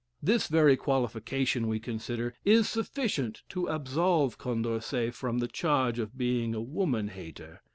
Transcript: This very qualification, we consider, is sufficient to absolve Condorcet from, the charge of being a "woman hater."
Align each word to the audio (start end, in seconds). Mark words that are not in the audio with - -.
This 0.19 0.47
very 0.47 0.75
qualification, 0.77 1.67
we 1.67 1.79
consider, 1.79 2.33
is 2.43 2.67
sufficient 2.67 3.43
to 3.49 3.67
absolve 3.67 4.39
Condorcet 4.39 5.13
from, 5.13 5.37
the 5.37 5.47
charge 5.47 5.99
of 5.99 6.17
being 6.17 6.55
a 6.55 6.59
"woman 6.61 7.09
hater." 7.09 7.61